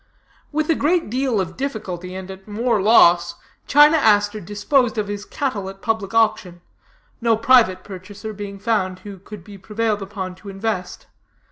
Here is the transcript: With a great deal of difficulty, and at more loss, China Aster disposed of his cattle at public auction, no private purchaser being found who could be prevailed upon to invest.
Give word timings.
With 0.51 0.67
a 0.71 0.73
great 0.73 1.11
deal 1.11 1.39
of 1.39 1.55
difficulty, 1.55 2.15
and 2.15 2.31
at 2.31 2.47
more 2.47 2.81
loss, 2.81 3.35
China 3.67 3.97
Aster 3.97 4.41
disposed 4.41 4.97
of 4.97 5.07
his 5.07 5.25
cattle 5.25 5.69
at 5.69 5.83
public 5.83 6.11
auction, 6.11 6.61
no 7.21 7.37
private 7.37 7.83
purchaser 7.83 8.33
being 8.33 8.57
found 8.57 8.97
who 9.01 9.19
could 9.19 9.43
be 9.43 9.59
prevailed 9.59 10.01
upon 10.01 10.33
to 10.41 10.49
invest. 10.49 11.05